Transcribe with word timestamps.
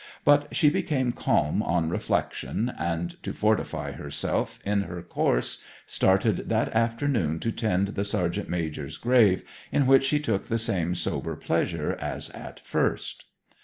But 0.25 0.47
she 0.55 0.71
became 0.71 1.11
calm 1.11 1.61
on 1.61 1.91
reflection, 1.91 2.73
and 2.79 3.21
to 3.21 3.33
fortify 3.33 3.91
herself 3.91 4.57
in 4.65 4.81
her 4.81 5.03
course 5.03 5.61
started 5.85 6.49
that 6.49 6.69
afternoon 6.73 7.39
to 7.41 7.51
tend 7.51 7.89
the 7.89 8.03
sergeant 8.03 8.49
major's 8.49 8.97
grave, 8.97 9.43
in 9.71 9.85
which 9.85 10.05
she 10.05 10.19
took 10.19 10.45
the 10.47 10.57
same 10.57 10.95
sober 10.95 11.35
pleasure 11.35 11.95
as 11.99 12.31
at 12.31 12.59
first. 12.61 13.25